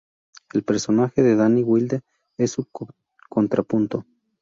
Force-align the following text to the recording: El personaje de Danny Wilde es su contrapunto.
El 0.55 0.63
personaje 0.63 1.21
de 1.21 1.35
Danny 1.35 1.61
Wilde 1.61 2.01
es 2.39 2.49
su 2.53 2.67
contrapunto. 3.29 4.03